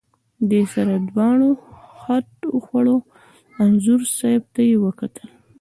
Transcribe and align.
دې 0.49 0.61
سره 0.73 0.93
دواړو 1.09 1.49
خټ 1.97 2.29
وخوړه، 2.55 2.95
انځور 3.63 4.01
صاحب 4.17 4.43
ته 4.53 4.61
یې 4.69 4.75
وکتل. 4.85 5.27